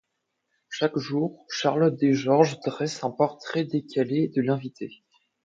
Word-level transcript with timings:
Chaque 0.69 0.97
jour 0.97 1.45
Charlotte 1.47 1.95
des 1.95 2.15
Georges 2.15 2.59
dresse 2.61 3.03
un 3.03 3.11
portrait 3.11 3.65
décalé 3.65 4.29
de 4.29 4.41
l’invité. 4.41 5.03